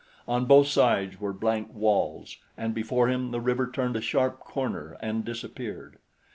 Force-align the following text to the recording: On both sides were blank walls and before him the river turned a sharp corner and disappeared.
On 0.27 0.45
both 0.47 0.65
sides 0.67 1.19
were 1.21 1.31
blank 1.31 1.75
walls 1.75 2.37
and 2.57 2.73
before 2.73 3.07
him 3.07 3.29
the 3.29 3.39
river 3.39 3.69
turned 3.69 3.95
a 3.95 4.01
sharp 4.01 4.39
corner 4.39 4.97
and 4.99 5.23
disappeared. 5.23 5.99